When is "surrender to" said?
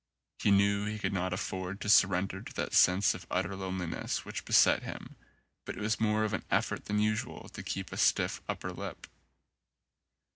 1.87-2.53